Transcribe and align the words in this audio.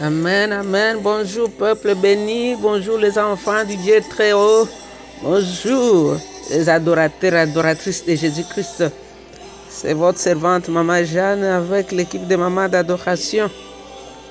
Amen, 0.00 0.52
amen. 0.52 0.98
Bonjour 1.02 1.50
peuple 1.50 1.96
béni, 1.96 2.54
bonjour 2.54 2.98
les 2.98 3.18
enfants 3.18 3.64
du 3.64 3.74
Dieu 3.78 4.00
très 4.08 4.32
haut, 4.32 4.68
bonjour 5.24 6.16
les 6.50 6.68
adorateurs 6.68 7.34
adoratrices 7.34 8.06
de 8.06 8.14
Jésus-Christ. 8.14 8.84
C'est 9.68 9.94
votre 9.94 10.20
servante 10.20 10.68
Maman 10.68 11.02
Jeanne 11.02 11.42
avec 11.42 11.90
l'équipe 11.90 12.28
de 12.28 12.36
Maman 12.36 12.68
d'adoration. 12.68 13.50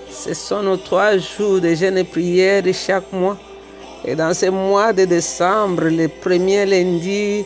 Ce 0.09 0.33
sont 0.33 0.63
nos 0.63 0.77
trois 0.77 1.17
jours 1.17 1.59
de 1.59 1.75
jeûne 1.75 1.97
et 1.97 2.05
prière 2.05 2.63
de 2.63 2.71
chaque 2.71 3.11
mois. 3.11 3.37
Et 4.05 4.15
dans 4.15 4.33
ce 4.33 4.45
mois 4.45 4.93
de 4.93 5.03
décembre, 5.03 5.83
les 5.89 6.07
premiers 6.07 6.65
lundis, 6.65 7.43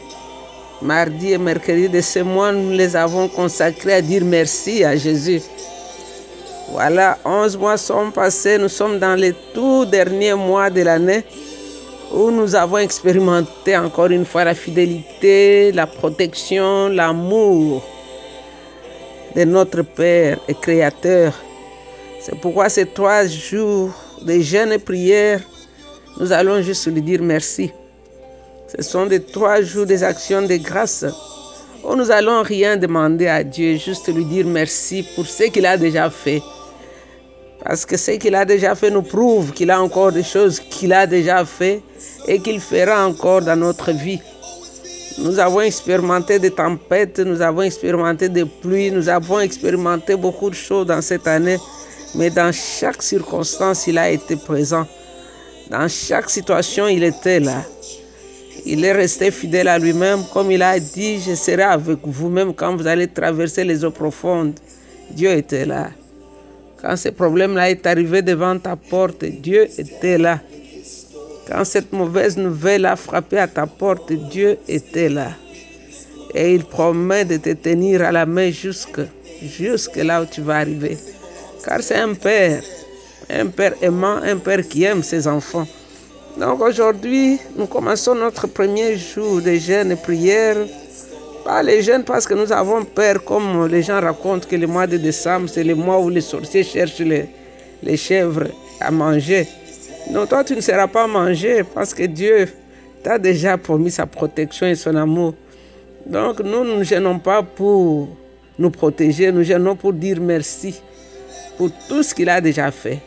mardi 0.80 1.32
et 1.32 1.40
mercredi 1.40 1.90
de 1.90 2.02
ce 2.02 2.20
mois, 2.20 2.52
nous 2.52 2.70
les 2.70 2.96
avons 2.96 3.28
consacrés 3.28 3.94
à 3.94 4.02
dire 4.04 4.24
merci 4.24 4.84
à 4.84 4.96
Jésus. 4.96 5.42
Voilà, 6.72 7.18
11 7.26 7.58
mois 7.58 7.76
sont 7.76 8.12
passés, 8.12 8.58
nous 8.58 8.70
sommes 8.70 8.98
dans 8.98 9.20
les 9.20 9.34
tout 9.54 9.84
derniers 9.84 10.36
mois 10.36 10.70
de 10.70 10.82
l'année 10.82 11.26
où 12.14 12.32
nous 12.32 12.56
avons 12.56 12.78
expérimenté 12.78 13.76
encore 13.76 14.08
une 14.08 14.26
fois 14.26 14.46
la 14.46 14.54
fidélité, 14.54 15.74
la 15.74 15.86
protection, 15.86 16.88
l'amour 16.88 17.84
de 19.36 19.44
notre 19.44 19.82
Père 19.82 20.40
et 20.48 20.54
Créateur. 20.54 21.34
C'est 22.22 22.40
pourquoi 22.40 22.70
ces 22.70 22.86
trois 22.86 23.28
jours 23.28 23.92
de 24.22 24.40
jeûne 24.40 24.72
et 24.72 24.80
prière, 24.80 25.42
nous 26.22 26.32
allons 26.32 26.62
juste 26.62 26.88
lui 26.88 27.02
dire 27.02 27.22
merci. 27.22 27.70
Ce 28.74 28.82
sont 28.82 29.08
des 29.08 29.22
trois 29.22 29.62
jours 29.62 29.86
des 29.86 30.04
actions 30.06 30.42
de 30.42 30.56
grâce 30.56 31.04
où 31.84 31.96
nous 31.96 32.12
allons 32.12 32.44
rien 32.44 32.78
demander 32.78 33.28
à 33.28 33.44
Dieu, 33.44 33.76
juste 33.76 34.08
lui 34.08 34.24
dire 34.24 34.46
merci 34.46 35.06
pour 35.16 35.26
ce 35.26 35.44
qu'il 35.44 35.66
a 35.66 35.76
déjà 35.76 36.10
fait. 36.10 36.42
Parce 37.64 37.86
que 37.86 37.96
ce 37.96 38.12
qu'il 38.12 38.36
a 38.36 38.44
déjà 38.44 38.74
fait 38.76 38.90
nous 38.90 39.04
prouve 39.04 39.52
qu'il 39.54 39.70
a 39.70 39.82
encore 39.82 40.12
des 40.12 40.24
choses 40.24 40.60
qu'il 40.60 40.92
a 40.94 41.06
déjà 41.06 41.46
fait 41.46 41.82
et 42.28 42.40
qu'il 42.40 42.60
fera 42.60 43.08
encore 43.08 43.42
dans 43.42 43.56
notre 43.56 43.92
vie. 43.92 44.20
Nous 45.20 45.38
avons 45.38 45.62
expérimenté 45.62 46.40
des 46.40 46.52
tempêtes, 46.52 47.20
nous 47.20 47.42
avons 47.42 47.62
expérimenté 47.62 48.30
des 48.30 48.46
pluies, 48.46 48.92
nous 48.92 49.10
avons 49.10 49.40
expérimenté 49.40 50.16
beaucoup 50.16 50.50
de 50.50 50.56
choses 50.56 50.88
dans 50.88 51.02
cette 51.02 51.28
année, 51.28 51.58
mais 52.16 52.30
dans 52.30 52.52
chaque 52.52 53.04
circonstance, 53.04 53.86
il 53.88 53.98
a 53.98 54.10
été 54.10 54.36
présent. 54.36 54.88
Dans 55.70 55.88
chaque 55.88 56.30
situation, 56.30 56.88
il 56.88 57.04
était 57.04 57.40
là. 57.40 57.64
Il 58.66 58.84
est 58.84 58.92
resté 58.94 59.32
fidèle 59.32 59.68
à 59.68 59.78
lui-même, 59.78 60.24
comme 60.34 60.52
il 60.52 60.62
a 60.62 60.80
dit, 60.80 61.20
je 61.20 61.36
serai 61.36 61.64
avec 61.64 62.00
vous 62.04 62.30
même 62.30 62.54
quand 62.54 62.76
vous 62.76 62.88
allez 62.88 63.08
traverser 63.08 63.64
les 63.64 63.84
eaux 63.84 63.92
profondes. 63.92 64.60
Dieu 65.12 65.32
était 65.32 65.66
là. 65.66 65.90
Quand 66.82 66.96
ce 66.96 67.10
problème-là 67.10 67.70
est 67.70 67.86
arrivé 67.86 68.24
devant 68.24 68.58
ta 68.58 68.76
porte, 68.76 69.24
Dieu 69.24 69.68
était 69.78 70.18
là. 70.18 70.40
Quand 71.48 71.64
cette 71.64 71.94
mauvaise 71.94 72.38
nouvelle 72.38 72.86
a 72.86 72.96
frappé 72.96 73.38
à 73.38 73.48
ta 73.48 73.68
porte, 73.68 74.12
Dieu 74.12 74.58
était 74.68 75.10
là. 75.10 75.32
Et 76.34 76.56
il 76.56 76.64
promet 76.64 77.26
de 77.26 77.38
te 77.38 77.54
tenir 77.54 78.02
à 78.02 78.12
la 78.12 78.26
main 78.26 78.50
jusque, 78.50 79.02
jusque 79.44 79.98
là 79.98 80.24
où 80.24 80.26
tu 80.26 80.42
vas 80.42 80.58
arriver. 80.58 80.98
Car 81.64 81.84
c'est 81.84 81.98
un 81.98 82.16
père, 82.16 82.64
un 83.30 83.48
père 83.48 83.76
aimant, 83.82 84.18
un 84.24 84.38
père 84.38 84.68
qui 84.68 84.84
aime 84.84 85.04
ses 85.04 85.28
enfants. 85.28 85.68
Donc 86.40 86.62
aujourd'hui, 86.62 87.38
nous 87.58 87.68
commençons 87.68 88.16
notre 88.16 88.48
premier 88.48 88.98
jour 88.98 89.42
de 89.42 89.54
jeûne 89.56 89.92
et 89.92 89.96
prière 89.98 90.58
pas 91.44 91.64
les 91.64 91.82
jeunes 91.82 92.04
parce 92.04 92.26
que 92.26 92.34
nous 92.34 92.52
avons 92.52 92.84
peur, 92.84 93.24
comme 93.24 93.68
les 93.68 93.82
gens 93.82 94.00
racontent 94.00 94.48
que 94.48 94.56
le 94.56 94.68
mois 94.68 94.88
de 94.88 94.98
décembre, 94.98 95.50
c'est 95.50 95.64
le 95.64 95.76
mois 95.76 96.00
où 96.00 96.10
les 96.10 96.22
sorciers 96.22 96.64
cherchent 96.64 97.00
les, 97.00 97.30
les 97.84 97.98
chèvres 97.98 98.48
à 98.80 98.92
manger. 98.92 99.48
Non, 100.10 100.26
toi, 100.26 100.44
tu 100.44 100.56
ne 100.56 100.62
seras 100.62 100.88
pas 100.88 101.08
mangé 101.08 101.64
parce 101.64 101.94
que 101.94 102.04
Dieu 102.04 102.48
t'a 103.04 103.18
déjà 103.18 103.58
promis 103.58 103.92
sa 103.92 104.06
protection 104.06 104.68
et 104.68 104.76
son 104.76 104.96
amour. 104.96 105.34
Donc, 106.06 106.40
nous 106.40 106.64
ne 106.64 106.76
nous 106.78 106.84
gênons 106.84 107.20
pas 107.20 107.44
pour 107.44 108.10
nous 108.58 108.72
protéger, 108.72 109.32
nous 109.32 109.44
gênons 109.44 109.76
pour 109.76 109.94
dire 109.94 110.20
merci 110.20 110.82
pour 111.58 111.70
tout 111.88 112.04
ce 112.04 112.14
qu'il 112.14 112.30
a 112.30 112.42
déjà 112.42 112.72
fait. 112.72 113.00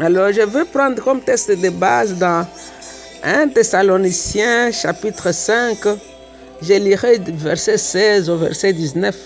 Alors, 0.00 0.32
je 0.32 0.42
veux 0.42 0.64
prendre 0.64 1.02
comme 1.02 1.20
test 1.20 1.50
de 1.50 1.70
base 1.70 2.16
dans 2.16 2.46
1 3.22 3.48
Thessaloniciens 3.48 4.70
chapitre 4.70 5.32
5 5.32 5.76
je 6.62 6.74
lirai 6.74 7.18
verset 7.18 7.78
16 7.78 8.28
au 8.28 8.36
verset 8.36 8.72
19. 8.72 9.16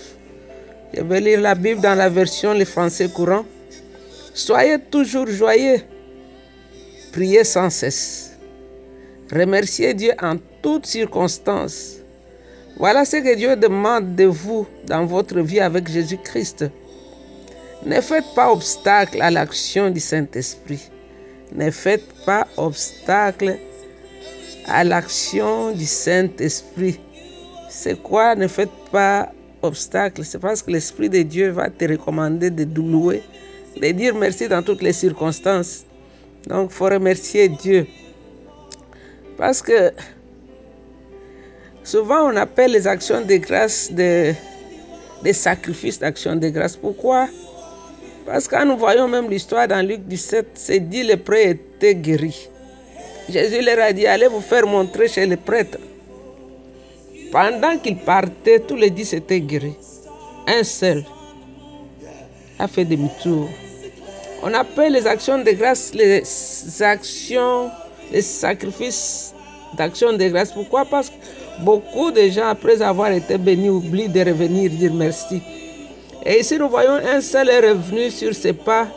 Je 0.93 1.01
vais 1.01 1.19
lire 1.19 1.41
la 1.41 1.55
Bible 1.55 1.81
dans 1.81 1.95
la 1.95 2.09
version 2.09 2.53
le 2.53 2.63
français 2.65 3.09
courant. 3.09 3.45
Soyez 4.33 4.79
toujours 4.79 5.27
joyeux. 5.27 5.81
Priez 7.11 7.43
sans 7.43 7.69
cesse. 7.69 8.31
Remerciez 9.31 9.93
Dieu 9.93 10.11
en 10.21 10.37
toutes 10.61 10.85
circonstances. 10.85 11.97
Voilà 12.77 13.05
ce 13.05 13.17
que 13.17 13.35
Dieu 13.35 13.55
demande 13.55 14.15
de 14.15 14.25
vous 14.25 14.67
dans 14.85 15.05
votre 15.05 15.39
vie 15.39 15.59
avec 15.59 15.89
Jésus-Christ. 15.89 16.65
Ne 17.85 18.01
faites 18.01 18.25
pas 18.35 18.51
obstacle 18.51 19.21
à 19.21 19.31
l'action 19.31 19.89
du 19.89 19.99
Saint-Esprit. 19.99 20.89
Ne 21.53 21.69
faites 21.71 22.07
pas 22.25 22.47
obstacle 22.57 23.57
à 24.67 24.83
l'action 24.83 25.71
du 25.71 25.85
Saint-Esprit. 25.85 26.99
C'est 27.77 28.01
quoi 28.01 28.35
Ne 28.35 28.47
faites 28.47 28.77
pas 28.89 29.33
obstacle. 29.61 30.23
C'est 30.23 30.39
parce 30.39 30.61
que 30.61 30.71
l'Esprit 30.71 31.09
de 31.09 31.23
Dieu 31.23 31.49
va 31.49 31.69
te 31.69 31.83
recommander 31.83 32.49
de 32.49 32.63
louer, 32.73 33.21
de 33.75 33.91
dire 33.91 34.15
merci 34.15 34.47
dans 34.47 34.63
toutes 34.63 34.81
les 34.81 34.93
circonstances. 34.93 35.83
Donc, 36.47 36.69
il 36.71 36.73
faut 36.73 36.85
remercier 36.85 37.49
Dieu. 37.49 37.85
Parce 39.37 39.61
que 39.61 39.91
souvent, 41.83 42.31
on 42.31 42.35
appelle 42.37 42.71
les 42.71 42.87
actions 42.87 43.19
de 43.19 43.35
grâce 43.35 43.91
des, 43.91 44.33
des 45.21 45.33
sacrifices 45.33 45.99
d'actions 45.99 46.37
de 46.37 46.47
grâce. 46.47 46.77
Pourquoi? 46.77 47.27
Parce 48.25 48.47
que 48.47 48.55
quand 48.55 48.65
nous 48.65 48.77
voyons 48.77 49.09
même 49.09 49.29
l'histoire 49.29 49.67
dans 49.67 49.85
Luc 49.85 49.99
17, 50.07 50.51
c'est 50.53 50.79
dit 50.79 51.03
le 51.03 51.17
prêtre 51.17 51.59
était 51.75 51.95
guéri. 51.95 52.47
Jésus 53.27 53.61
leur 53.61 53.79
a 53.79 53.91
dit, 53.91 54.07
allez 54.07 54.27
vous 54.27 54.39
faire 54.39 54.65
montrer 54.65 55.09
chez 55.09 55.25
les 55.25 55.35
prêtres. 55.35 55.77
Pendant 57.31 57.77
qu'il 57.77 57.97
partait, 57.97 58.59
tous 58.59 58.75
les 58.75 58.89
dix 58.89 59.13
étaient 59.13 59.41
guéris. 59.41 59.75
Un 60.47 60.63
seul 60.63 61.03
a 62.59 62.67
fait 62.67 62.85
demi-tour. 62.85 63.49
On 64.43 64.53
appelle 64.53 64.93
les 64.93 65.07
actions 65.07 65.39
de 65.39 65.51
grâce 65.51 65.93
les 65.93 66.23
actions, 66.81 67.71
les 68.11 68.21
sacrifices 68.21 69.33
d'action 69.75 70.13
de 70.13 70.27
grâce. 70.27 70.51
Pourquoi? 70.51 70.85
Parce 70.85 71.09
que 71.09 71.15
beaucoup 71.63 72.11
de 72.11 72.29
gens, 72.29 72.47
après 72.47 72.81
avoir 72.81 73.11
été 73.11 73.37
bénis, 73.37 73.69
oublient 73.69 74.09
de 74.09 74.19
revenir 74.19 74.69
dire 74.69 74.93
merci. 74.93 75.41
Et 76.25 76.39
ici, 76.39 76.57
nous 76.57 76.69
voyons 76.69 76.93
un 76.93 77.21
seul 77.21 77.49
est 77.49 77.69
revenu 77.69 78.09
sur 78.11 78.33
ses 78.33 78.53
pas. 78.53 78.87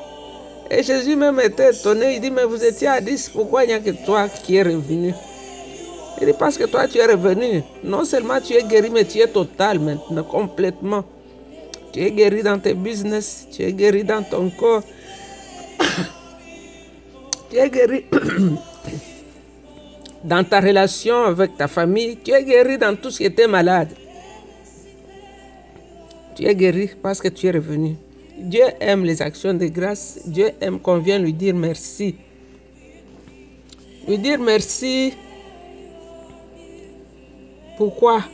Et 0.71 0.83
Jésus 0.83 1.17
même 1.17 1.41
était 1.41 1.71
étonné. 1.73 2.17
Il 2.17 2.21
dit, 2.21 2.31
mais 2.31 2.45
vous 2.45 2.63
étiez 2.63 2.89
à 2.89 3.01
10, 3.01 3.31
pourquoi 3.31 3.65
il 3.65 3.69
n'y 3.69 3.75
a 3.75 3.81
que 3.81 3.91
toi 4.05 4.29
qui 4.29 4.57
es 4.57 4.63
revenu? 4.63 5.15
Il 6.21 6.27
dit 6.27 6.33
parce 6.39 6.59
que 6.59 6.65
toi 6.65 6.89
tu 6.89 6.99
es 6.99 7.07
revenu. 7.07 7.63
Non 7.85 8.05
seulement 8.05 8.41
tu 8.41 8.55
es 8.55 8.63
guéri, 8.65 8.91
mais 8.91 9.05
tu 9.05 9.19
es 9.19 9.29
total 9.29 9.79
maintenant, 9.79 10.25
complètement. 10.25 11.05
Tu 11.93 12.01
es 12.01 12.11
guéri 12.11 12.43
dans 12.43 12.59
tes 12.59 12.75
business, 12.75 13.47
tu 13.53 13.63
es 13.63 13.73
guéri 13.73 14.05
dans 14.05 14.23
ton 14.23 14.51
corps. 14.51 14.83
tu 17.51 17.57
es 17.57 17.71
guéri 17.71 18.05
dans 20.25 20.45
ta 20.45 20.61
relation 20.61 21.23
avec 21.25 21.57
ta 21.57 21.69
famille. 21.69 22.17
Tu 22.17 22.33
es 22.33 22.45
guéri 22.45 22.79
dans 22.79 22.97
tout 22.97 23.11
ce 23.11 23.19
qui 23.19 23.25
était 23.25 23.47
malade. 23.47 23.91
Tu 26.35 26.45
es 26.47 26.55
guéri 26.55 26.91
parce 27.01 27.21
que 27.21 27.29
tu 27.29 27.47
es 27.47 27.51
revenu. 27.53 27.97
Dieu 28.39 28.65
aime 28.81 29.05
les 29.05 29.23
actions 29.23 29.55
de 29.55 29.67
grâce. 29.67 30.21
Dieu 30.27 30.51
aime 30.61 30.81
qu'on 30.81 30.99
vienne 30.99 31.23
lui 31.23 31.33
dire 31.33 31.55
merci. 31.55 32.17
Lui 34.07 34.19
dire 34.19 34.39
merci 34.39 35.15
pourquoi? 37.79 38.25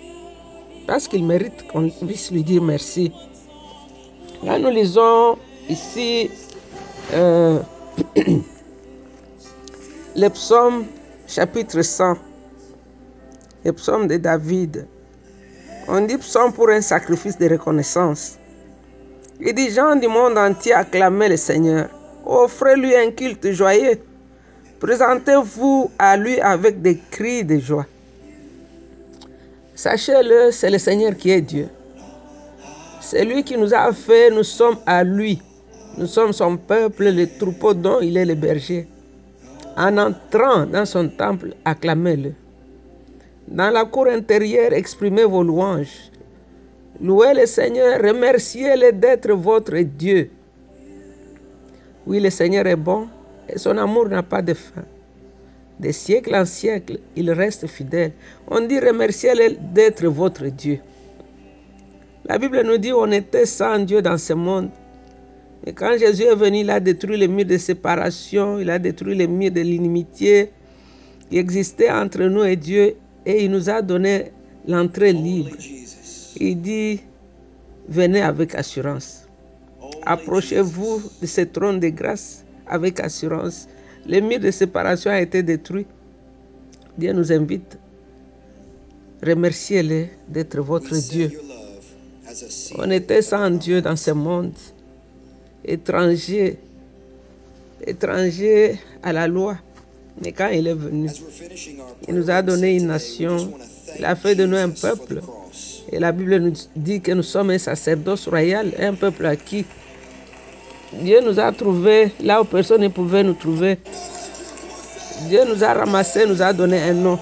Parce 0.86 1.06
qu'il 1.06 1.24
mérite 1.24 1.68
qu'on 1.68 1.88
puisse 1.90 2.32
lui 2.32 2.42
dire 2.42 2.62
merci. 2.62 3.12
Là, 4.42 4.58
nous 4.58 4.70
lisons 4.70 5.36
ici 5.68 6.30
euh, 7.12 7.60
le 10.16 10.28
psaume 10.28 10.86
chapitre 11.28 11.82
100, 11.82 12.16
le 13.64 13.72
psaume 13.72 14.08
de 14.08 14.16
David. 14.16 14.86
On 15.88 16.00
dit 16.00 16.16
psaume 16.16 16.52
pour 16.52 16.70
un 16.70 16.80
sacrifice 16.80 17.36
de 17.36 17.48
reconnaissance. 17.48 18.38
Il 19.40 19.54
dit 19.54 19.70
gens 19.70 19.96
du 19.96 20.08
monde 20.08 20.38
entier 20.38 20.72
acclamez 20.72 21.28
le 21.28 21.36
Seigneur. 21.36 21.88
Offrez-lui 22.24 22.96
un 22.96 23.10
culte 23.10 23.50
joyeux. 23.52 24.00
Présentez-vous 24.80 25.90
à 25.98 26.16
lui 26.16 26.40
avec 26.40 26.80
des 26.80 26.98
cris 27.10 27.44
de 27.44 27.58
joie. 27.58 27.86
Sachez-le, 29.74 30.52
c'est 30.52 30.70
le 30.70 30.78
Seigneur 30.78 31.16
qui 31.16 31.30
est 31.30 31.40
Dieu. 31.40 31.68
C'est 33.00 33.24
lui 33.24 33.42
qui 33.42 33.56
nous 33.56 33.74
a 33.74 33.92
fait, 33.92 34.30
nous 34.30 34.44
sommes 34.44 34.78
à 34.86 35.02
lui. 35.02 35.40
Nous 35.98 36.06
sommes 36.06 36.32
son 36.32 36.56
peuple, 36.56 37.10
le 37.10 37.26
troupeau 37.38 37.74
dont 37.74 38.00
il 38.00 38.16
est 38.16 38.24
le 38.24 38.34
berger. 38.34 38.86
En 39.76 39.98
entrant 39.98 40.64
dans 40.66 40.84
son 40.84 41.08
temple, 41.08 41.54
acclamez-le. 41.64 42.32
Dans 43.48 43.70
la 43.70 43.84
cour 43.84 44.06
intérieure, 44.06 44.72
exprimez 44.72 45.24
vos 45.24 45.42
louanges. 45.42 46.10
Louez 47.00 47.34
le 47.34 47.44
Seigneur, 47.46 48.00
remerciez-le 48.00 48.92
d'être 48.92 49.32
votre 49.32 49.76
Dieu. 49.78 50.30
Oui, 52.06 52.20
le 52.20 52.30
Seigneur 52.30 52.66
est 52.66 52.76
bon 52.76 53.08
et 53.48 53.58
son 53.58 53.76
amour 53.76 54.08
n'a 54.08 54.22
pas 54.22 54.40
de 54.40 54.54
fin. 54.54 54.84
De 55.80 55.90
siècle 55.90 56.34
en 56.34 56.44
siècle, 56.44 56.98
il 57.16 57.30
reste 57.32 57.66
fidèle. 57.66 58.12
On 58.48 58.60
dit 58.60 58.78
remerciez-le 58.78 59.56
d'être 59.74 60.06
votre 60.06 60.46
Dieu. 60.46 60.78
La 62.26 62.38
Bible 62.38 62.62
nous 62.64 62.78
dit 62.78 62.92
on 62.92 63.10
était 63.10 63.46
sans 63.46 63.78
Dieu 63.80 64.00
dans 64.00 64.18
ce 64.18 64.32
monde. 64.32 64.70
Et 65.66 65.72
quand 65.72 65.96
Jésus 65.98 66.24
est 66.24 66.34
venu, 66.34 66.58
il 66.60 66.70
a 66.70 66.78
détruit 66.78 67.16
les 67.16 67.28
murs 67.28 67.46
de 67.46 67.56
séparation, 67.58 68.58
il 68.58 68.70
a 68.70 68.78
détruit 68.78 69.14
les 69.14 69.26
murs 69.26 69.50
de 69.50 69.60
l'inimitié 69.60 70.50
qui 71.30 71.38
existait 71.38 71.90
entre 71.90 72.22
nous 72.24 72.44
et 72.44 72.56
Dieu 72.56 72.96
et 73.26 73.44
il 73.44 73.50
nous 73.50 73.68
a 73.70 73.82
donné 73.82 74.32
l'entrée 74.68 75.12
libre. 75.12 75.56
Il 76.38 76.60
dit, 76.60 77.00
venez 77.88 78.20
avec 78.20 78.54
assurance. 78.54 79.26
Approchez-vous 80.04 81.02
de 81.22 81.26
ce 81.26 81.40
trône 81.42 81.80
de 81.80 81.88
grâce 81.88 82.44
avec 82.66 83.00
assurance. 83.00 83.68
Le 84.06 84.20
mur 84.20 84.38
de 84.38 84.50
séparation 84.50 85.10
a 85.10 85.20
été 85.20 85.42
détruit. 85.42 85.86
Dieu 86.98 87.12
nous 87.12 87.32
invite. 87.32 87.78
Remerciez-le 89.22 90.06
d'être 90.28 90.60
votre 90.60 90.94
Dieu. 91.08 91.30
On 92.76 92.90
était 92.90 93.22
sans 93.22 93.50
Dieu 93.50 93.80
dans 93.80 93.96
ce 93.96 94.10
monde, 94.10 94.52
étranger, 95.64 96.58
étranger 97.86 98.78
à 99.02 99.12
la 99.12 99.26
loi. 99.26 99.56
Mais 100.22 100.32
quand 100.32 100.48
il 100.48 100.66
est 100.66 100.74
venu, 100.74 101.08
il 102.06 102.14
nous 102.14 102.30
a 102.30 102.42
donné 102.42 102.76
une 102.76 102.88
nation, 102.88 103.52
il 103.98 104.04
a 104.04 104.14
fait 104.14 104.34
de 104.34 104.44
nous 104.44 104.56
un 104.56 104.68
peuple. 104.70 105.20
Et 105.90 105.98
la 105.98 106.12
Bible 106.12 106.36
nous 106.38 106.52
dit 106.76 107.00
que 107.00 107.12
nous 107.12 107.22
sommes 107.22 107.50
un 107.50 107.58
sacerdoce 107.58 108.28
royal, 108.28 108.72
un 108.78 108.94
peuple 108.94 109.26
à 109.26 109.36
qui 109.36 109.64
Dieu 111.00 111.20
nous 111.20 111.38
a 111.40 111.50
trouvés 111.52 112.12
là 112.20 112.40
où 112.40 112.44
personne 112.44 112.82
ne 112.82 112.88
pouvait 112.88 113.22
nous 113.22 113.34
trouver. 113.34 113.78
Dieu 115.28 115.40
nous 115.46 115.62
a 115.64 115.72
ramassés, 115.72 116.26
nous 116.26 116.40
a 116.42 116.52
donné 116.52 116.82
un 116.82 116.92
nom. 116.92 117.18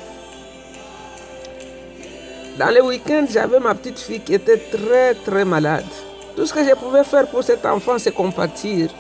Dans 2.59 2.69
les 2.69 2.81
week-ends, 2.81 3.27
j'avais 3.31 3.61
ma 3.61 3.75
petite 3.75 3.99
fille 3.99 4.21
qui 4.21 4.35
était 4.35 4.59
très 4.59 5.15
très 5.15 5.45
malade. 5.45 5.87
Tout 6.37 6.47
ce 6.47 6.53
que 6.53 6.65
je 6.65 6.75
pouvais 6.75 7.05
faire 7.05 7.27
pour 7.29 7.43
cet 7.43 7.65
enfant, 7.65 7.99
c'est 7.99 8.13
compatir. 8.13 8.91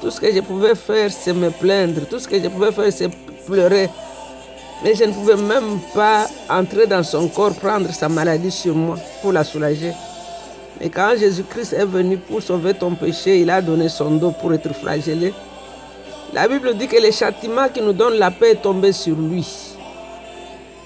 Tout 0.00 0.10
ce 0.10 0.20
que 0.20 0.32
je 0.32 0.40
pouvais 0.40 0.74
faire, 0.74 1.10
c'est 1.10 1.32
me 1.32 1.50
plaindre. 1.50 2.06
Tout 2.08 2.18
ce 2.18 2.28
que 2.28 2.40
je 2.40 2.48
pouvais 2.48 2.72
faire, 2.72 2.92
c'est 2.92 3.10
pleurer. 3.46 3.88
Mais 4.84 4.94
je 4.94 5.04
ne 5.04 5.12
pouvais 5.12 5.36
même 5.36 5.80
pas 5.92 6.28
entrer 6.48 6.86
dans 6.86 7.02
son 7.02 7.28
corps, 7.28 7.54
prendre 7.54 7.92
sa 7.92 8.08
maladie 8.08 8.50
sur 8.50 8.74
moi 8.74 8.96
pour 9.22 9.32
la 9.32 9.42
soulager. 9.42 9.92
Mais 10.80 10.90
quand 10.90 11.14
Jésus-Christ 11.18 11.72
est 11.72 11.84
venu 11.84 12.18
pour 12.18 12.40
sauver 12.40 12.74
ton 12.74 12.94
péché, 12.94 13.40
il 13.40 13.50
a 13.50 13.60
donné 13.60 13.88
son 13.88 14.12
dos 14.12 14.30
pour 14.30 14.54
être 14.54 14.72
flagellé. 14.74 15.32
La 16.32 16.46
Bible 16.46 16.74
dit 16.76 16.86
que 16.86 17.00
le 17.02 17.10
châtiment 17.10 17.68
qui 17.68 17.80
nous 17.80 17.92
donne 17.92 18.14
la 18.14 18.30
paix 18.30 18.52
est 18.52 18.62
tombé 18.62 18.92
sur 18.92 19.16
lui. 19.16 19.46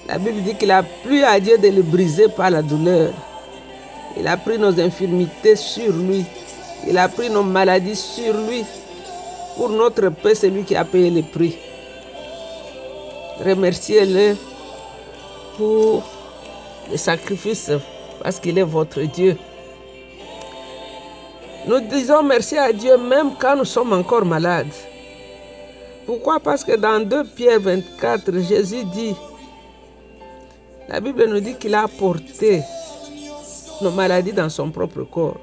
La 0.07 0.17
Bible 0.17 0.41
dit 0.41 0.55
qu'il 0.55 0.71
a 0.71 0.83
plu 0.83 1.23
à 1.23 1.39
Dieu 1.39 1.57
de 1.57 1.67
le 1.67 1.81
briser 1.81 2.27
par 2.29 2.49
la 2.49 2.61
douleur. 2.61 3.13
Il 4.17 4.27
a 4.27 4.37
pris 4.37 4.57
nos 4.57 4.79
infirmités 4.79 5.55
sur 5.55 5.91
lui. 5.93 6.25
Il 6.87 6.97
a 6.97 7.07
pris 7.07 7.29
nos 7.29 7.43
maladies 7.43 7.95
sur 7.95 8.33
lui. 8.33 8.63
Pour 9.55 9.69
notre 9.69 10.09
paix, 10.09 10.33
c'est 10.33 10.49
lui 10.49 10.63
qui 10.63 10.75
a 10.75 10.85
payé 10.85 11.11
le 11.11 11.21
prix. 11.21 11.55
Remerciez-le 13.45 14.35
pour 15.57 16.03
le 16.91 16.97
sacrifice 16.97 17.71
parce 18.21 18.39
qu'il 18.39 18.57
est 18.57 18.63
votre 18.63 19.01
Dieu. 19.01 19.37
Nous 21.65 21.79
disons 21.79 22.23
merci 22.23 22.57
à 22.57 22.73
Dieu 22.73 22.97
même 22.97 23.31
quand 23.39 23.55
nous 23.55 23.65
sommes 23.65 23.93
encore 23.93 24.25
malades. 24.25 24.73
Pourquoi? 26.05 26.39
Parce 26.39 26.63
que 26.63 26.75
dans 26.75 26.99
2 26.99 27.23
Pierre 27.35 27.61
24, 27.61 28.33
Jésus 28.39 28.83
dit, 28.93 29.15
la 30.89 30.99
Bible 30.99 31.25
nous 31.25 31.39
dit 31.39 31.55
qu'il 31.55 31.73
a 31.73 31.87
porté 31.87 32.61
nos 33.81 33.91
maladies 33.91 34.33
dans 34.33 34.49
son 34.49 34.71
propre 34.71 35.03
corps. 35.03 35.39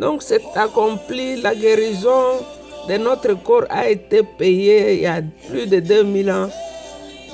Donc 0.00 0.24
c'est 0.24 0.42
accompli, 0.56 1.40
la 1.40 1.54
guérison 1.54 2.40
de 2.88 2.96
notre 2.96 3.34
corps 3.34 3.66
a 3.70 3.88
été 3.88 4.24
payée 4.24 4.94
il 4.94 5.00
y 5.02 5.06
a 5.06 5.22
plus 5.48 5.68
de 5.68 5.78
2000 5.78 6.30
ans. 6.32 6.48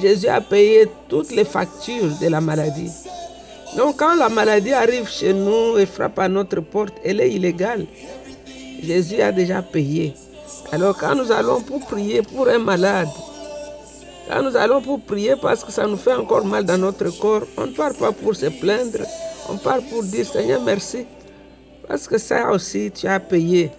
Jésus 0.03 0.29
a 0.29 0.43
payé 0.43 0.87
toutes 1.09 1.31
les 1.31 1.45
factures 1.47 2.11
de 2.21 2.29
la 2.29 2.43
maladie. 2.43 2.93
Donc 3.77 3.97
quand 3.99 4.17
la 4.17 4.29
maladie 4.29 4.73
arrive 4.73 5.09
chez 5.09 5.33
nous 5.33 5.79
et 5.79 5.87
frappe 5.87 6.19
à 6.19 6.29
notre 6.29 6.61
porte, 6.61 6.95
elle 7.05 7.21
est 7.21 7.31
illégale. 7.31 7.87
Jésus 8.83 9.21
a 9.21 9.33
déjà 9.33 9.63
payé. 9.63 10.15
Alors 10.73 10.97
quand 10.97 11.15
nous 11.15 11.33
allons 11.33 11.61
pour 11.61 11.81
prier 11.87 12.23
pour 12.23 12.49
un 12.49 12.59
malade, 12.59 13.09
quand 14.29 14.43
nous 14.43 14.57
allons 14.57 14.81
pour 14.81 15.01
prier 15.01 15.35
parce 15.41 15.65
que 15.65 15.73
ça 15.73 15.87
nous 15.87 15.97
fait 15.97 16.15
encore 16.15 16.45
mal 16.45 16.65
dans 16.65 16.79
notre 16.79 17.11
corps, 17.19 17.43
on 17.57 17.67
ne 17.67 17.73
part 17.73 17.95
pas 17.95 18.13
pour 18.13 18.35
se 18.35 18.47
plaindre, 18.47 19.05
on 19.49 19.57
part 19.57 19.81
pour 19.91 20.03
dire 20.03 20.27
Seigneur 20.27 20.63
merci, 20.63 21.07
parce 21.87 22.07
que 22.07 22.19
ça 22.19 22.51
aussi 22.51 22.91
tu 22.91 23.07
as 23.07 23.21
payé. 23.21 23.71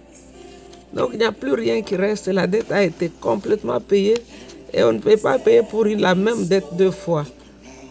Donc 0.92 1.10
il 1.12 1.18
n'y 1.18 1.24
a 1.24 1.32
plus 1.32 1.54
rien 1.54 1.82
qui 1.82 1.96
reste, 1.96 2.26
la 2.28 2.46
dette 2.46 2.72
a 2.72 2.82
été 2.82 3.10
complètement 3.20 3.80
payée 3.80 4.18
et 4.72 4.82
on 4.82 4.92
ne 4.92 4.98
peut 4.98 5.16
pas 5.16 5.38
payer 5.38 5.62
pour 5.62 5.84
la 5.84 6.14
même 6.14 6.46
dette 6.46 6.66
deux 6.72 6.90
fois. 6.90 7.24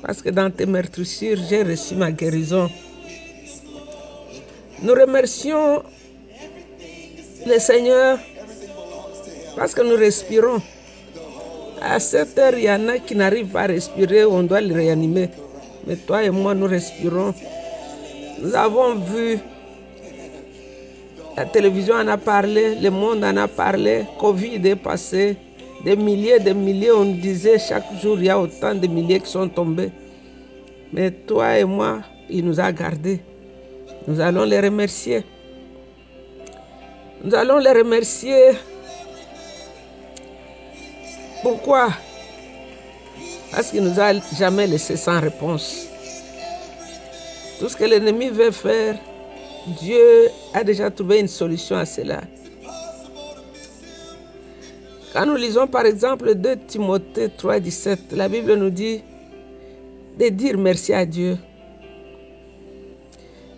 Parce 0.01 0.21
que 0.21 0.29
dans 0.29 0.49
tes 0.49 0.65
meurtrissures, 0.65 1.37
j'ai 1.49 1.63
reçu 1.63 1.95
ma 1.95 2.11
guérison. 2.11 2.69
Nous 4.81 4.93
remercions 4.93 5.83
le 7.45 7.59
Seigneur 7.59 8.19
parce 9.55 9.73
que 9.73 9.81
nous 9.81 9.95
respirons. 9.95 10.61
À 11.81 11.99
cette 11.99 12.37
heure, 12.37 12.53
il 12.57 12.63
y 12.65 12.71
en 12.71 12.87
a 12.89 12.99
qui 12.99 13.15
n'arrivent 13.15 13.47
pas 13.47 13.61
à 13.61 13.67
respirer, 13.67 14.25
on 14.25 14.43
doit 14.43 14.61
les 14.61 14.73
réanimer. 14.73 15.29
Mais 15.87 15.95
toi 15.95 16.23
et 16.23 16.29
moi, 16.29 16.53
nous 16.53 16.67
respirons. 16.67 17.33
Nous 18.41 18.53
avons 18.55 18.95
vu, 18.95 19.39
la 21.37 21.45
télévision 21.45 21.95
en 21.95 22.07
a 22.07 22.17
parlé, 22.17 22.75
le 22.75 22.89
monde 22.89 23.23
en 23.23 23.35
a 23.37 23.47
parlé, 23.47 24.05
Covid 24.17 24.59
est 24.67 24.75
passé, 24.75 25.37
des 25.85 25.95
milliers, 25.95 26.39
des 26.39 26.53
milliers, 26.53 26.91
on 26.91 27.05
disait 27.05 27.57
chaque 27.59 27.85
jour, 28.01 28.17
il 28.19 28.25
y 28.25 28.29
a 28.29 28.39
autant 28.39 28.75
de 28.75 28.87
milliers 28.87 29.19
qui 29.21 29.29
sont 29.29 29.47
tombés. 29.47 29.91
Mais 30.91 31.11
toi 31.11 31.57
et 31.57 31.63
moi, 31.63 31.99
il 32.29 32.45
nous 32.45 32.59
a 32.59 32.71
gardés. 32.71 33.21
Nous 34.07 34.19
allons 34.19 34.43
les 34.43 34.59
remercier. 34.59 35.23
Nous 37.23 37.35
allons 37.35 37.57
les 37.57 37.71
remercier. 37.71 38.51
Pourquoi? 41.43 41.89
Parce 43.51 43.71
qu'il 43.71 43.83
nous 43.83 43.99
a 43.99 44.13
jamais 44.37 44.67
laissé 44.67 44.95
sans 44.95 45.19
réponse. 45.19 45.87
Tout 47.59 47.67
ce 47.67 47.75
que 47.75 47.83
l'ennemi 47.83 48.29
veut 48.29 48.51
faire, 48.51 48.97
Dieu 49.81 50.29
a 50.53 50.63
déjà 50.63 50.89
trouvé 50.89 51.19
une 51.19 51.27
solution 51.27 51.75
à 51.75 51.85
cela. 51.85 52.21
Quand 55.11 55.25
nous 55.25 55.35
lisons 55.35 55.67
par 55.67 55.85
exemple 55.85 56.35
2 56.35 56.55
Timothée 56.67 57.29
3, 57.35 57.59
17, 57.59 58.13
la 58.13 58.29
Bible 58.29 58.53
nous 58.55 58.69
dit 58.69 59.01
de 60.17 60.29
dire 60.29 60.57
merci 60.57 60.93
à 60.93 61.05
Dieu. 61.05 61.37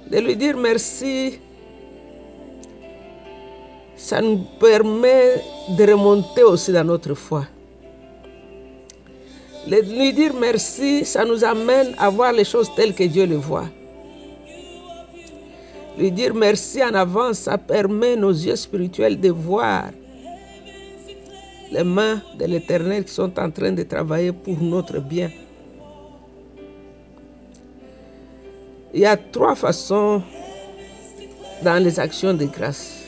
De 0.10 0.18
lui 0.18 0.36
dire 0.36 0.58
merci 0.58 1.40
ça 4.12 4.20
nous 4.20 4.40
permet 4.60 5.42
de 5.70 5.84
remonter 5.90 6.44
aussi 6.44 6.74
dans 6.74 6.84
notre 6.84 7.14
foi. 7.14 7.46
Lui 9.66 10.12
dire 10.12 10.34
merci, 10.38 11.06
ça 11.06 11.24
nous 11.24 11.46
amène 11.46 11.96
à 11.98 12.10
voir 12.10 12.34
les 12.34 12.44
choses 12.44 12.70
telles 12.76 12.94
que 12.94 13.06
Dieu 13.06 13.24
les 13.24 13.38
voit. 13.38 13.70
Lui 15.98 16.12
dire 16.12 16.34
merci 16.36 16.84
en 16.84 16.94
avance, 16.94 17.38
ça 17.38 17.58
permet 17.58 18.18
nos 18.18 18.32
yeux 18.34 18.58
spirituels 18.58 19.18
de 19.18 19.30
voir 19.30 19.92
les 21.72 21.86
mains 21.86 22.22
de 22.38 22.44
l'Éternel 22.48 23.06
qui 23.06 23.14
sont 23.14 23.40
en 23.40 23.50
train 23.50 23.72
de 23.72 23.84
travailler 23.84 24.34
pour 24.34 24.62
notre 24.62 25.00
bien. 25.00 25.32
Il 28.94 29.00
y 29.00 29.06
a 29.06 29.16
trois 29.16 29.56
façons 29.56 30.22
dans 31.64 31.82
les 31.82 31.98
actions 31.98 32.34
de 32.34 32.44
grâce 32.44 33.01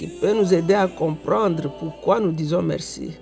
qui 0.00 0.06
peut 0.06 0.32
nous 0.32 0.54
aider 0.54 0.72
à 0.72 0.86
comprendre 0.88 1.70
pourquoi 1.78 2.20
nous 2.20 2.32
disons 2.32 2.62
merci. 2.62 3.18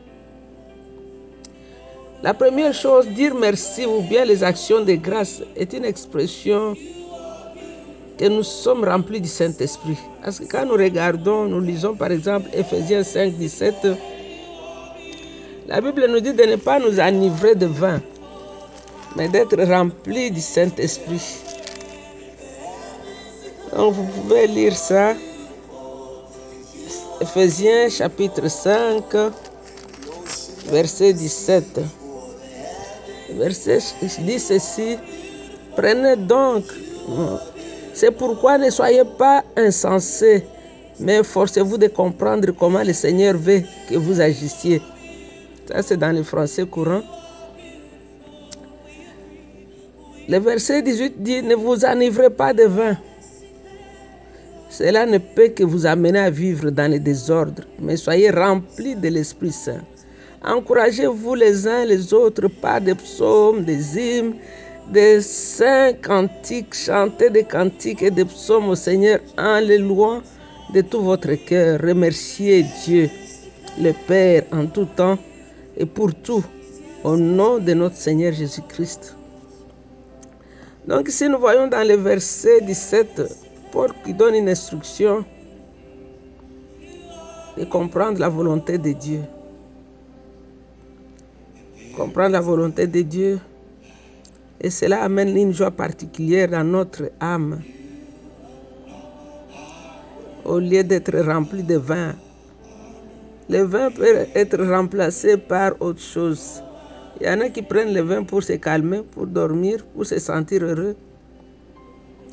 La 2.23 2.33
première 2.33 2.73
chose, 2.73 3.09
dire 3.09 3.35
merci 3.35 3.85
ou 3.85 4.01
bien 4.03 4.25
les 4.25 4.45
actions 4.45 4.85
de 4.85 4.93
grâce 4.95 5.43
est 5.57 5.73
une 5.73 5.85
expression 5.85 6.77
que 8.17 8.27
nous 8.29 8.45
sommes 8.45 8.85
remplis 8.85 9.21
du 9.21 9.29
Saint-Esprit. 9.29 9.99
Parce 10.23 10.39
que 10.39 10.45
quand 10.45 10.67
nous 10.67 10.75
regardons, 10.75 11.47
nous 11.47 11.61
lisons 11.61 11.97
par 11.97 12.13
exemple 12.13 12.49
Ephésiens 12.53 13.03
5, 13.03 13.33
17, 13.33 13.75
la 15.67 15.81
Bible 15.81 16.07
nous 16.09 16.21
dit 16.21 16.33
de 16.33 16.45
ne 16.45 16.55
pas 16.55 16.79
nous 16.79 17.01
enivrer 17.01 17.57
de 17.57 17.67
vin, 17.67 18.01
mais 19.17 19.27
d'être 19.29 19.61
remplis 19.65 20.31
du 20.31 20.41
Saint-Esprit. 20.41 21.41
Donc 23.75 23.95
vous 23.95 24.05
pouvez 24.05 24.47
lire 24.47 24.77
ça. 24.77 25.15
Ephésiens 27.21 27.89
chapitre 27.89 28.47
5, 28.49 29.03
verset 30.71 31.13
17. 31.13 31.81
Verset 33.31 33.81
dit 34.21 34.39
ceci, 34.39 34.97
prenez 35.77 36.15
donc, 36.15 36.65
c'est 37.93 38.13
pourquoi 38.13 38.57
ne 38.57 38.71
soyez 38.71 39.03
pas 39.19 39.43
insensés, 39.57 40.45
mais 41.01 41.25
forcez-vous 41.25 41.77
de 41.77 41.89
comprendre 41.89 42.53
comment 42.53 42.85
le 42.85 42.93
Seigneur 42.93 43.37
veut 43.37 43.63
que 43.89 43.97
vous 43.97 44.21
agissiez. 44.21 44.81
Ça, 45.67 45.83
c'est 45.83 45.97
dans 45.97 46.15
le 46.15 46.23
français 46.23 46.67
courant. 46.67 47.03
Le 50.29 50.39
verset 50.39 50.83
18 50.83 51.23
dit, 51.23 51.43
ne 51.43 51.57
vous 51.57 51.85
enivrez 51.85 52.31
pas 52.31 52.55
de 52.55 52.65
vin. 52.65 52.97
Cela 54.71 55.07
ne 55.07 55.19
peut 55.19 55.49
que 55.49 55.65
vous 55.65 55.87
amener 55.87 56.19
à 56.19 56.31
vivre 56.31 56.71
dans 56.71 56.91
le 56.91 56.99
désordre, 56.99 57.63
mais 57.81 57.97
soyez 57.97 58.31
remplis 58.31 58.97
de 58.97 59.09
l'Esprit 59.09 59.53
Saint. 59.53 59.81
Encouragez-vous 60.45 61.35
les 61.35 61.67
uns 61.67 61.85
les 61.85 62.13
autres 62.13 62.49
par 62.49 62.81
des 62.81 62.95
psaumes, 62.95 63.65
des 63.65 63.99
hymnes, 63.99 64.35
des 64.93 65.21
saints 65.21 65.93
cantiques, 65.95 66.75
chantez 66.75 67.31
des 67.31 67.45
cantiques 67.45 68.03
et 68.03 68.11
des 68.11 68.25
psaumes 68.25 68.69
au 68.69 68.75
Seigneur 68.75 69.21
en 69.37 69.59
les 69.59 69.79
louant 69.79 70.23
de 70.73 70.81
tout 70.83 71.01
votre 71.01 71.35
cœur. 71.35 71.81
Remerciez 71.81 72.65
Dieu, 72.85 73.11
le 73.81 73.93
Père, 74.07 74.45
en 74.53 74.67
tout 74.67 74.87
temps 74.97 75.19
et 75.77 75.87
pour 75.87 76.15
tout, 76.15 76.45
au 77.05 77.17
nom 77.17 77.59
de 77.59 77.73
notre 77.75 77.97
Seigneur 77.97 78.33
Jésus-Christ. 78.33 79.17
Donc 80.87 81.09
ici, 81.09 81.29
nous 81.29 81.39
voyons 81.39 81.67
dans 81.67 81.87
le 81.87 81.97
verset 81.97 82.61
17, 82.63 83.48
Paul 83.71 83.91
qui 84.05 84.15
donne 84.15 84.35
une 84.35 84.49
instruction 84.49 85.25
de 87.57 87.65
comprendre 87.65 88.19
la 88.21 88.29
volonté 88.29 88.79
de 88.79 88.93
Dieu 88.93 89.21
comprendre 91.99 92.31
la 92.31 92.41
volonté 92.41 92.87
de 92.87 93.03
Dieu. 93.03 93.41
Et 94.61 94.71
cela 94.71 95.03
amène 95.03 95.37
une 95.37 95.53
joie 95.53 95.73
particulière 95.73 96.49
dans 96.49 96.63
notre 96.63 97.11
âme. 97.21 97.61
Au 100.45 100.61
lieu 100.61 100.85
d'être 100.85 101.19
rempli 101.19 101.63
de 101.65 101.77
vin, 101.77 102.15
le 103.51 103.63
vin 103.65 103.91
peut 103.91 104.27
être 104.35 104.65
remplacé 104.65 105.37
par 105.37 105.73
autre 105.81 106.01
chose. 106.01 106.63
Il 107.21 107.27
y 107.27 107.31
en 107.31 107.41
a 107.41 107.49
qui 107.49 107.63
prennent 107.63 107.93
le 107.93 108.03
vin 108.03 108.23
pour 108.23 108.45
se 108.45 108.53
calmer, 108.53 109.03
pour 109.11 109.27
dormir, 109.27 109.85
pour 109.95 110.07
se 110.07 110.19
sentir 110.21 110.63
heureux. 110.63 110.95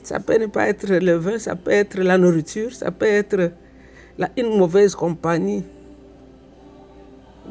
Ça 0.06 0.20
peut 0.20 0.38
ne 0.38 0.46
pas 0.46 0.68
être 0.68 0.86
le 0.88 1.14
vin, 1.16 1.40
ça 1.40 1.56
peut 1.56 1.72
être 1.72 2.00
la 2.00 2.20
nourriture, 2.20 2.72
ça 2.72 2.92
peut 2.92 3.08
être 3.08 3.52
une 4.38 4.56
mauvaise 4.56 4.94
compagnie. 4.94 5.64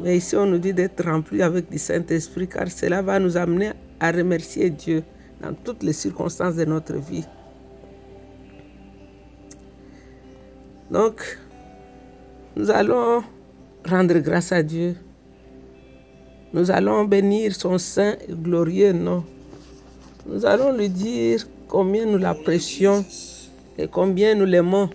Mais 0.00 0.18
ici, 0.18 0.36
on 0.36 0.46
nous 0.46 0.58
dit 0.58 0.72
d'être 0.72 1.04
rempli 1.04 1.42
avec 1.42 1.68
du 1.68 1.78
Saint-Esprit, 1.78 2.46
car 2.46 2.68
cela 2.68 3.02
va 3.02 3.18
nous 3.18 3.36
amener 3.36 3.72
à 3.98 4.12
remercier 4.12 4.70
Dieu 4.70 5.02
dans 5.42 5.52
toutes 5.52 5.82
les 5.82 5.92
circonstances 5.92 6.54
de 6.54 6.64
notre 6.64 6.94
vie. 6.94 7.24
Donc, 10.92 11.36
nous 12.54 12.70
allons 12.70 13.24
rendre 13.84 14.18
grâce 14.20 14.52
à 14.52 14.62
Dieu. 14.62 14.94
Nous 16.52 16.70
allons 16.70 17.04
bénir 17.04 17.52
son 17.52 17.78
saint 17.78 18.14
et 18.28 18.32
glorieux 18.32 18.92
nom. 18.92 19.24
Nous 20.26 20.46
allons 20.46 20.72
lui 20.72 20.88
dire 20.88 21.44
combien 21.68 22.06
nous 22.06 22.18
l'apprécions 22.18 23.04
et 23.78 23.86
combien 23.88 24.34
nous 24.34 24.44
l'aimons. 24.44 24.88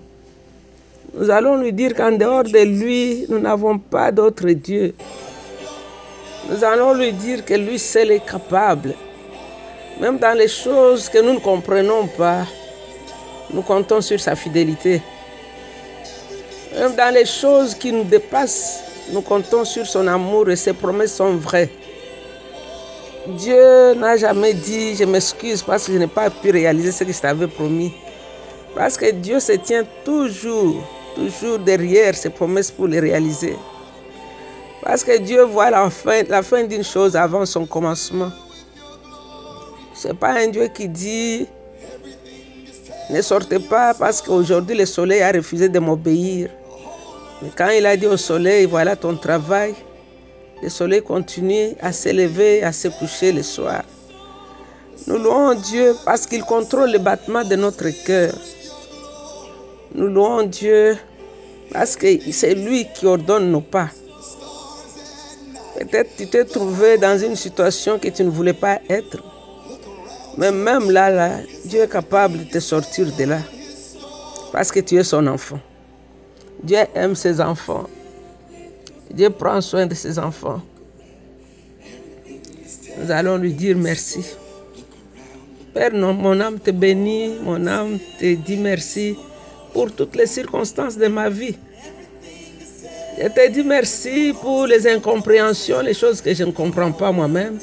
Nous 1.14 1.30
allons 1.30 1.58
lui 1.58 1.74
dire 1.74 1.96
qu'en 1.96 2.12
dehors 2.12 2.44
de 2.44 2.60
lui, 2.60 3.26
nous 3.30 3.40
n'avons 3.40 3.80
pas 3.80 4.12
d'autre 4.12 4.48
Dieu. 4.50 4.94
Nous 6.50 6.64
allons 6.64 6.94
lui 6.94 7.12
dire 7.14 7.44
que 7.44 7.54
lui 7.54 7.80
seul 7.80 8.12
est 8.12 8.26
capable. 8.26 8.94
Même 10.00 10.18
dans 10.18 10.38
les 10.38 10.48
choses 10.48 11.10
que 11.10 11.20
nous 11.20 11.34
ne 11.34 11.40
comprenons 11.40 12.08
pas, 12.08 12.46
nous 13.54 13.62
comptons 13.62 14.02
sur 14.02 14.20
sa 14.20 14.36
fidélité. 14.36 15.02
Même 16.76 16.96
dans 16.96 17.14
les 17.14 17.26
choses 17.26 17.76
qui 17.76 17.92
nous 17.92 18.04
dépassent, 18.04 18.84
nous 19.12 19.22
comptons 19.22 19.66
sur 19.66 19.86
son 19.86 20.08
amour 20.08 20.50
et 20.50 20.56
ses 20.56 20.74
promesses 20.74 21.16
sont 21.16 21.36
vraies. 21.36 21.70
Dieu 23.38 23.94
n'a 23.96 24.18
jamais 24.18 24.54
dit 24.54 24.96
je 24.96 25.04
m'excuse 25.04 25.62
parce 25.62 25.86
que 25.86 25.94
je 25.94 25.98
n'ai 25.98 26.08
pas 26.08 26.30
pu 26.30 26.52
réaliser 26.52 26.92
ce 26.92 27.04
que 27.04 27.14
je 27.14 27.20
t'avais 27.20 27.48
promis. 27.48 27.94
Parce 28.76 28.98
que 28.98 29.12
Dieu 29.12 29.40
se 29.40 29.54
tient 29.54 29.84
toujours 30.04 30.84
toujours 31.16 31.60
derrière 31.60 32.16
ses 32.16 32.30
promesses 32.30 32.72
pour 32.72 32.88
les 32.88 33.00
réaliser. 33.00 33.56
Parce 34.82 35.04
que 35.04 35.18
Dieu 35.18 35.44
voit 35.44 35.70
la 35.70 35.90
fin, 35.90 36.24
la 36.30 36.42
fin 36.42 36.64
d'une 36.64 36.84
chose 36.84 37.16
avant 37.16 37.46
son 37.46 37.66
commencement. 37.66 38.32
Ce 39.94 40.08
n'est 40.08 40.14
pas 40.14 40.40
un 40.40 40.48
Dieu 40.48 40.68
qui 40.68 40.88
dit 40.88 41.48
ne 43.10 43.22
sortez 43.22 43.60
pas 43.60 43.94
parce 43.94 44.22
qu'aujourd'hui 44.22 44.78
le 44.78 44.86
soleil 44.86 45.22
a 45.22 45.32
refusé 45.32 45.68
de 45.68 45.80
m'obéir. 45.80 46.50
Mais 47.42 47.50
quand 47.56 47.70
il 47.70 47.86
a 47.86 47.98
dit 47.98 48.06
au 48.06 48.18
soleil, 48.18 48.66
voilà 48.66 48.96
ton 48.96 49.16
travail, 49.16 49.74
le 50.62 50.70
soleil 50.70 51.02
continue 51.02 51.76
à 51.80 51.92
s'élever, 51.92 52.64
à 52.64 52.72
se 52.72 52.88
coucher 52.88 53.32
le 53.32 53.44
soir. 53.44 53.84
Nous 55.08 55.18
louons 55.18 55.56
Dieu 55.56 55.96
parce 56.06 56.28
qu'il 56.28 56.44
contrôle 56.44 56.92
le 56.92 57.00
battement 57.00 57.44
de 57.44 57.56
notre 57.56 57.90
cœur. 58.06 58.34
Nous 59.96 60.08
louons 60.08 60.44
Dieu 60.44 60.98
parce 61.72 61.96
que 61.96 62.08
c'est 62.32 62.56
lui 62.56 62.88
qui 62.94 63.06
ordonne 63.06 63.52
nos 63.52 63.62
pas. 63.62 63.90
Peut-être 65.80 66.10
tu 66.18 66.28
t'es 66.28 66.44
trouvé 66.44 66.98
dans 66.98 67.18
une 67.18 67.36
situation 67.36 67.98
que 67.98 68.10
tu 68.10 68.24
ne 68.24 68.30
voulais 68.30 68.54
pas 68.54 68.80
être. 68.90 69.24
Mais 70.38 70.52
même 70.52 70.92
là, 70.92 71.10
là, 71.10 71.32
Dieu 71.66 71.82
est 71.82 71.92
capable 71.92 72.40
de 72.40 72.44
te 72.44 72.60
sortir 72.60 73.08
de 73.18 73.24
là. 73.24 73.40
Parce 74.52 74.72
que 74.72 74.80
tu 74.80 74.98
es 74.98 75.04
son 75.04 75.26
enfant. 75.28 75.60
Dieu 76.64 76.80
aime 76.96 77.16
ses 77.16 77.40
enfants. 77.40 77.86
Dieu 79.12 79.30
prend 79.30 79.60
soin 79.62 79.86
de 79.88 79.96
ses 79.96 80.20
enfants. 80.20 80.62
Nous 82.98 83.12
allons 83.12 83.38
lui 83.38 83.54
dire 83.54 83.78
merci. 83.78 84.26
Père, 85.74 85.94
mon 85.94 86.40
âme 86.42 86.60
te 86.60 86.72
bénit, 86.72 87.36
mon 87.44 87.66
âme 87.68 87.98
te 88.20 88.36
dit 88.36 88.58
merci 88.58 89.16
pour 89.74 89.92
toutes 89.92 90.16
les 90.16 90.26
circonstances 90.26 90.98
de 90.98 91.08
ma 91.08 91.30
vie. 91.30 91.56
Je 93.22 93.28
te 93.28 93.50
dis 93.50 93.64
merci 93.64 94.34
pour 94.42 94.66
les 94.66 94.88
incompréhensions, 94.88 95.82
les 95.82 95.94
choses 95.94 96.22
que 96.22 96.34
je 96.34 96.44
ne 96.44 96.52
comprends 96.52 96.92
pas 96.92 97.12
moi-même. 97.12 97.60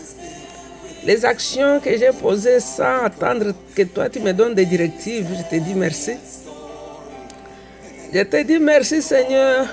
Les 1.04 1.24
actions 1.24 1.80
que 1.80 1.96
j'ai 1.96 2.10
posées 2.20 2.60
sans 2.60 3.04
attendre 3.04 3.54
que 3.74 3.82
toi 3.82 4.08
tu 4.08 4.20
me 4.20 4.32
donnes 4.32 4.54
des 4.54 4.66
directives, 4.66 5.28
je 5.36 5.56
te 5.56 5.62
dis 5.62 5.74
merci. 5.74 6.12
Je 8.12 8.22
te 8.22 8.42
dis 8.42 8.58
merci 8.58 9.02
Seigneur 9.02 9.66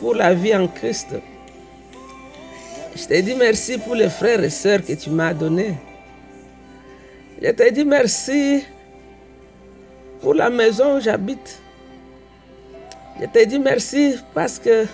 pour 0.00 0.14
la 0.14 0.32
vie 0.32 0.54
en 0.56 0.66
Christ. 0.66 1.08
Je 2.96 3.04
te 3.04 3.20
dis 3.20 3.34
merci 3.34 3.76
pour 3.78 3.94
les 3.94 4.08
frères 4.08 4.42
et 4.42 4.50
sœurs 4.50 4.82
que 4.84 4.94
tu 4.94 5.10
m'as 5.10 5.34
donnés. 5.34 5.74
Je 7.40 7.50
te 7.50 7.70
dis 7.70 7.84
merci 7.84 8.64
pour 10.20 10.34
la 10.34 10.48
maison 10.50 10.96
où 10.96 11.00
j'habite. 11.00 11.60
Je 13.20 13.26
te 13.26 13.44
dis 13.44 13.58
merci 13.58 14.16
parce 14.34 14.58
que 14.58 14.86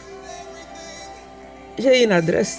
j'ai 1.79 2.03
une 2.03 2.13
adresse. 2.13 2.59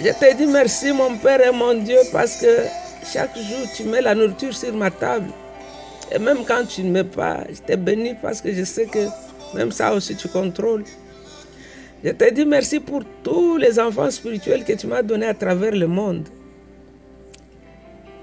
Je 0.00 0.08
te 0.08 0.36
dis 0.36 0.46
merci 0.46 0.92
mon 0.92 1.16
Père 1.16 1.44
et 1.44 1.50
mon 1.52 1.74
Dieu 1.74 1.98
parce 2.12 2.36
que 2.40 2.64
chaque 3.12 3.36
jour 3.36 3.66
tu 3.76 3.84
mets 3.84 4.00
la 4.00 4.14
nourriture 4.14 4.54
sur 4.54 4.72
ma 4.72 4.90
table. 4.90 5.30
Et 6.12 6.18
même 6.18 6.44
quand 6.44 6.64
tu 6.66 6.82
ne 6.84 6.90
mets 6.90 7.04
pas, 7.04 7.44
je 7.48 7.60
te 7.60 7.76
bénis 7.76 8.14
parce 8.22 8.40
que 8.40 8.52
je 8.52 8.64
sais 8.64 8.86
que 8.86 9.06
même 9.54 9.72
ça 9.72 9.94
aussi 9.94 10.16
tu 10.16 10.28
contrôles. 10.28 10.84
Je 12.02 12.10
te 12.10 12.32
dis 12.32 12.46
merci 12.46 12.80
pour 12.80 13.02
tous 13.22 13.56
les 13.56 13.78
enfants 13.78 14.10
spirituels 14.10 14.64
que 14.64 14.72
tu 14.72 14.86
m'as 14.86 15.02
donnés 15.02 15.26
à 15.26 15.34
travers 15.34 15.72
le 15.72 15.86
monde. 15.86 16.26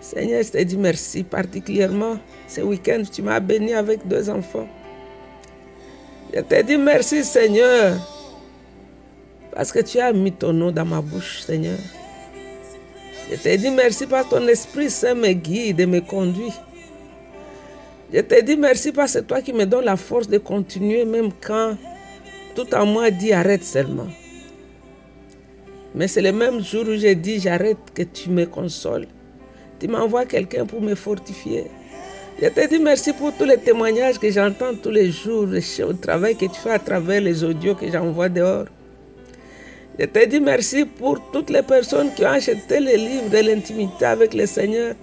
Seigneur, 0.02 0.42
je 0.42 0.52
te 0.52 0.64
dis 0.64 0.78
merci 0.78 1.24
particulièrement. 1.24 2.18
Ce 2.48 2.62
week-end, 2.62 3.04
tu 3.12 3.22
m'as 3.22 3.40
béni 3.40 3.74
avec 3.74 4.08
deux 4.08 4.30
enfants. 4.30 4.68
Je 6.34 6.40
te 6.42 6.62
dis 6.64 6.78
merci, 6.78 7.24
Seigneur, 7.24 7.98
parce 9.54 9.72
que 9.72 9.80
tu 9.80 10.00
as 10.00 10.14
mis 10.14 10.32
ton 10.32 10.54
nom 10.54 10.72
dans 10.72 10.86
ma 10.86 11.02
bouche, 11.02 11.42
Seigneur. 11.42 11.78
Je 13.30 13.36
te 13.36 13.56
dis 13.58 13.70
merci 13.70 14.08
parce 14.08 14.26
que 14.26 14.32
ton 14.32 14.48
Esprit 14.48 14.90
Saint 14.90 15.14
me 15.16 15.34
guide 15.34 15.82
et 15.82 15.86
me 15.86 16.00
conduit. 16.00 16.54
Je 18.14 18.22
te 18.22 18.42
dis 18.42 18.56
merci 18.56 18.94
parce 18.94 19.16
que 19.16 19.20
toi 19.20 19.42
qui 19.42 19.52
me 19.52 19.66
donnes 19.66 19.84
la 19.84 19.98
force 19.98 20.30
de 20.30 20.38
continuer 20.38 21.04
même 21.04 21.30
quand 21.46 21.76
tout 22.56 22.74
en 22.74 22.86
moi 22.86 23.12
dit 23.12 23.34
arrête 23.34 23.64
seulement. 23.64 24.08
Mais 25.94 26.08
c'est 26.08 26.22
le 26.22 26.32
même 26.32 26.64
jour 26.64 26.86
où 26.88 26.96
j'ai 26.96 27.16
dit 27.16 27.40
j'arrête 27.40 27.78
que 27.94 28.04
tu 28.04 28.30
me 28.30 28.46
consoles. 28.46 29.08
Tu 29.80 29.90
m'envoies 29.90 30.26
quelqu'un 30.26 30.66
pour 30.66 30.82
me 30.82 30.96
fortifier. 30.96 31.66
Je 32.42 32.48
te 32.48 32.70
dis 32.70 32.80
merci 32.80 33.12
pour 33.12 33.34
tous 33.34 33.44
les 33.46 33.58
témoignages 33.58 34.20
que 34.20 34.32
j'entends 34.32 34.74
tous 34.82 34.92
les 34.92 35.12
jours, 35.12 35.46
le 35.48 35.94
travail 36.00 36.36
que 36.36 36.46
tu 36.46 36.60
fais 36.62 36.72
à 36.72 36.80
travers 36.80 37.20
les 37.20 37.44
audios 37.44 37.76
que 37.76 37.92
j'envoie 37.92 38.30
dehors. 38.30 38.68
Je 40.00 40.06
te 40.06 40.26
dis 40.26 40.40
merci 40.40 40.86
pour 40.86 41.20
toutes 41.32 41.50
les 41.50 41.64
personnes 41.64 42.14
qui 42.14 42.24
ont 42.24 42.30
acheté 42.30 42.80
les 42.80 42.98
livres 42.98 43.30
de 43.30 43.40
l'intimité 43.40 44.06
avec 44.06 44.34
le 44.34 44.46
Seigneur 44.46 44.96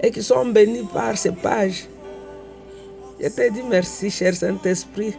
et 0.00 0.10
qui 0.10 0.22
sont 0.22 0.46
bénis 0.46 0.86
par 0.94 1.18
ces 1.18 1.32
pages. 1.32 1.86
Je 3.18 3.28
te 3.28 3.50
dis 3.50 3.62
merci, 3.62 4.10
cher 4.10 4.34
Saint-Esprit, 4.34 5.14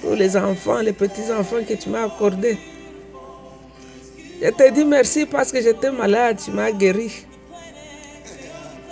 pour 0.00 0.14
les 0.14 0.36
enfants, 0.36 0.78
les 0.78 0.92
petits-enfants 0.92 1.64
que 1.68 1.74
tu 1.74 1.88
m'as 1.88 2.04
accordés. 2.04 2.56
Je 4.40 4.48
te 4.50 4.70
dis 4.70 4.84
merci 4.84 5.26
parce 5.26 5.50
que 5.50 5.60
j'étais 5.60 5.90
malade, 5.90 6.38
tu 6.44 6.52
m'as 6.52 6.70
guéri. 6.70 7.10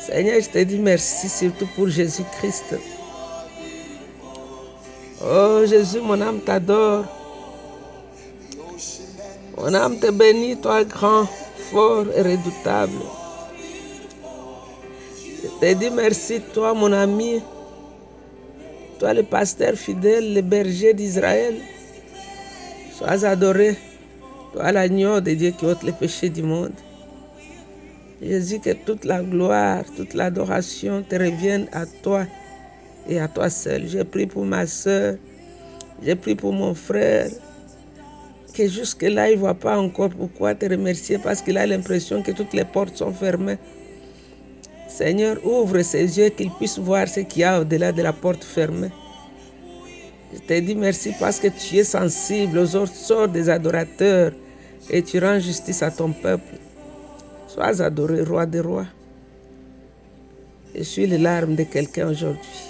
Seigneur, 0.01 0.41
je 0.41 0.51
te 0.51 0.59
dis 0.65 0.79
merci 0.79 1.29
surtout 1.29 1.69
pour 1.77 1.89
Jésus-Christ. 1.89 2.75
Oh 5.25 5.65
Jésus, 5.65 6.01
mon 6.01 6.21
âme 6.21 6.41
t'adore. 6.41 7.05
Mon 9.57 9.73
âme 9.75 9.99
te 10.01 10.11
bénit, 10.11 10.57
toi 10.57 10.85
grand, 10.85 11.27
fort 11.71 12.07
et 12.17 12.23
redoutable. 12.23 12.99
Je 15.43 15.49
te 15.61 15.73
dis 15.75 15.91
merci, 15.91 16.41
toi 16.53 16.75
mon 16.75 16.93
ami, 16.93 17.41
toi 18.99 19.15
le 19.15 19.23
pasteur 19.23 19.75
fidèle, 19.75 20.35
le 20.35 20.43
berger 20.43 20.95
d'Israël. 20.95 21.55
Sois 22.93 23.25
adoré, 23.25 23.77
toi 24.53 24.73
l'agneau 24.73 25.21
de 25.21 25.33
Dieu 25.35 25.51
qui 25.51 25.67
ôte 25.67 25.83
les 25.83 25.93
péchés 25.93 26.31
du 26.31 26.43
monde. 26.43 26.73
Jésus, 28.23 28.61
que 28.61 28.71
toute 28.71 29.05
la 29.05 29.23
gloire, 29.23 29.85
toute 29.95 30.15
l'adoration 30.15 31.03
te 31.03 31.17
revienne 31.17 31.69
à 31.73 31.85
toi 31.85 32.25
et 33.07 33.21
à 33.21 33.29
toi 33.29 33.51
seul. 33.51 33.87
J'ai 33.87 34.05
pris 34.05 34.27
pour 34.27 34.47
ma 34.47 34.67
soeur, 34.67 35.17
j'ai 36.03 36.15
pris 36.15 36.35
pour 36.35 36.55
mon 36.55 36.75
frère, 36.75 37.29
que 38.55 38.67
jusque-là, 38.67 39.31
il 39.31 39.35
ne 39.35 39.41
voit 39.41 39.55
pas 39.55 39.79
encore 39.79 40.09
pourquoi 40.09 40.55
te 40.55 40.65
remercier 40.65 41.19
parce 41.19 41.43
qu'il 41.43 41.59
a 41.59 41.67
l'impression 41.67 42.23
que 42.23 42.33
toutes 42.33 42.55
les 42.55 42.65
portes 42.65 42.97
sont 42.97 43.13
fermées. 43.13 43.59
Seigneur, 44.97 45.37
ouvre 45.45 45.83
ses 45.83 46.17
yeux 46.19 46.31
qu'il 46.31 46.51
puisse 46.53 46.79
voir 46.79 47.07
ce 47.07 47.21
qu'il 47.21 47.43
y 47.43 47.45
a 47.45 47.61
au-delà 47.61 47.93
de 47.93 48.01
la 48.01 48.15
porte 48.15 48.43
fermée. 48.43 48.91
Je 50.33 50.39
te 50.39 50.59
dis 50.59 50.75
merci 50.75 51.13
parce 51.21 51.39
que 51.39 51.49
tu 51.49 51.77
es 51.77 51.85
sensible 51.85 52.57
aux 52.57 52.87
sorts 52.87 53.29
des 53.29 53.51
adorateurs 53.51 54.33
et 54.89 55.03
tu 55.03 55.19
rends 55.19 55.39
justice 55.39 55.83
à 55.83 55.91
ton 55.91 56.13
peuple. 56.13 56.55
Sois 57.47 57.83
adoré, 57.83 58.23
roi 58.23 58.47
des 58.47 58.61
rois. 58.61 58.87
Je 60.75 60.83
suis 60.83 61.07
les 61.07 61.19
larmes 61.19 61.57
de 61.57 61.65
quelqu'un 61.65 62.09
aujourd'hui. 62.09 62.63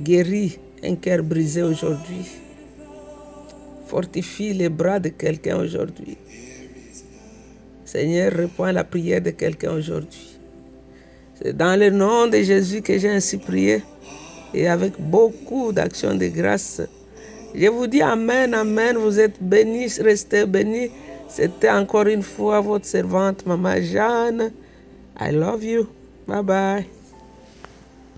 Guéris 0.00 0.58
un 0.82 0.96
cœur 0.96 1.22
brisé 1.22 1.62
aujourd'hui. 1.62 2.26
Fortifie 3.86 4.52
les 4.52 4.68
bras 4.68 4.98
de 4.98 5.10
quelqu'un 5.10 5.58
aujourd'hui. 5.58 6.18
Seigneur, 7.84 8.32
réponds 8.32 8.72
la 8.72 8.82
prière 8.82 9.22
de 9.22 9.30
quelqu'un 9.30 9.74
aujourd'hui. 9.74 10.37
C'est 11.40 11.56
dans 11.56 11.78
le 11.78 11.90
nom 11.90 12.26
de 12.26 12.38
Jésus 12.38 12.82
que 12.82 12.98
j'ai 12.98 13.10
ainsi 13.10 13.36
prié 13.38 13.82
et 14.52 14.66
avec 14.66 14.94
beaucoup 14.98 15.72
d'actions 15.72 16.14
de 16.14 16.26
grâce. 16.26 16.80
Je 17.54 17.68
vous 17.68 17.86
dis 17.86 18.02
Amen, 18.02 18.54
Amen. 18.54 18.96
Vous 18.96 19.20
êtes 19.20 19.40
bénis, 19.40 19.92
restez 20.00 20.46
bénis. 20.46 20.90
C'était 21.28 21.70
encore 21.70 22.06
une 22.06 22.22
fois 22.22 22.60
votre 22.60 22.86
servante, 22.86 23.46
Maman 23.46 23.80
Jeanne. 23.80 24.50
I 25.20 25.32
love 25.32 25.62
you. 25.62 25.86
Bye 26.26 26.42
bye. 26.42 26.97